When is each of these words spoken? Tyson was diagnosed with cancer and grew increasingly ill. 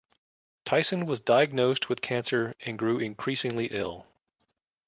Tyson 0.65 1.05
was 1.05 1.21
diagnosed 1.21 1.87
with 1.87 2.01
cancer 2.01 2.55
and 2.61 2.75
grew 2.79 2.97
increasingly 2.97 3.67
ill. 3.67 4.07